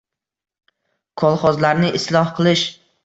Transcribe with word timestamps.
—kolxozlarni 1.23 1.93
isloh 2.01 2.33
qilish. 2.41 2.65